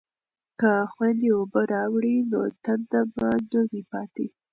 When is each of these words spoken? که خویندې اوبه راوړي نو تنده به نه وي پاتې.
که 0.59 0.71
خویندې 0.91 1.29
اوبه 1.37 1.61
راوړي 1.73 2.17
نو 2.31 2.41
تنده 2.63 3.01
به 3.13 3.29
نه 3.51 3.61
وي 3.69 3.81
پاتې. 3.91 4.25